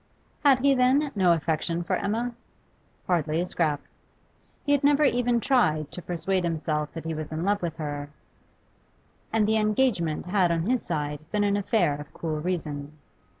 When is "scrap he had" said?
3.45-4.83